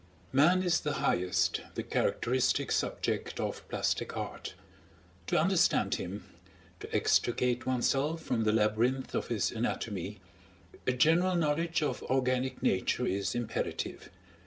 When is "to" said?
5.27-5.37, 6.79-6.91